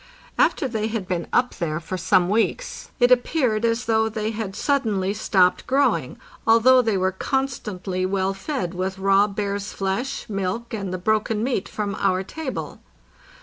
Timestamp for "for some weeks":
1.79-2.89